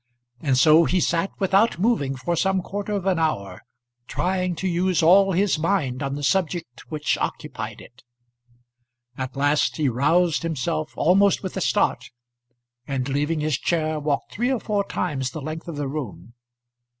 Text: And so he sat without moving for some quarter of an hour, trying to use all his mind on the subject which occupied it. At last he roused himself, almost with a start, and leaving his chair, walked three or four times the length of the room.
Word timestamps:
And 0.39 0.57
so 0.57 0.85
he 0.85 0.99
sat 0.99 1.29
without 1.37 1.77
moving 1.77 2.15
for 2.15 2.35
some 2.35 2.63
quarter 2.63 2.93
of 2.93 3.05
an 3.05 3.19
hour, 3.19 3.61
trying 4.07 4.55
to 4.55 4.67
use 4.67 5.03
all 5.03 5.31
his 5.33 5.59
mind 5.59 6.01
on 6.01 6.15
the 6.15 6.23
subject 6.23 6.89
which 6.89 7.19
occupied 7.19 7.79
it. 7.81 8.01
At 9.15 9.35
last 9.35 9.77
he 9.77 9.89
roused 9.89 10.41
himself, 10.41 10.91
almost 10.97 11.43
with 11.43 11.55
a 11.55 11.61
start, 11.61 12.09
and 12.87 13.07
leaving 13.09 13.41
his 13.41 13.59
chair, 13.59 13.99
walked 13.99 14.31
three 14.31 14.51
or 14.51 14.59
four 14.59 14.83
times 14.83 15.29
the 15.29 15.39
length 15.41 15.67
of 15.67 15.75
the 15.75 15.87
room. 15.87 16.33